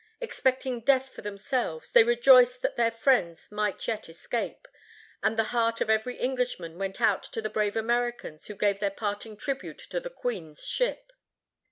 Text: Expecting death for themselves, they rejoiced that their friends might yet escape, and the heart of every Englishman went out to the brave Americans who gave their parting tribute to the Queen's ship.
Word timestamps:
Expecting 0.19 0.81
death 0.81 1.09
for 1.09 1.21
themselves, 1.21 1.91
they 1.91 2.03
rejoiced 2.03 2.63
that 2.63 2.75
their 2.75 2.89
friends 2.89 3.51
might 3.51 3.87
yet 3.87 4.09
escape, 4.09 4.67
and 5.21 5.37
the 5.37 5.43
heart 5.53 5.79
of 5.79 5.91
every 5.91 6.17
Englishman 6.17 6.79
went 6.79 6.99
out 6.99 7.21
to 7.21 7.39
the 7.39 7.51
brave 7.51 7.75
Americans 7.77 8.47
who 8.47 8.55
gave 8.55 8.79
their 8.79 8.89
parting 8.89 9.37
tribute 9.37 9.77
to 9.77 9.99
the 9.99 10.09
Queen's 10.09 10.65
ship. 10.65 11.13